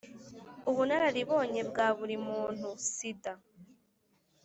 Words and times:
Ubunararibonye 0.69 1.61
bwa 1.69 1.87
buri 1.97 2.15
muntu...sida 2.27 3.31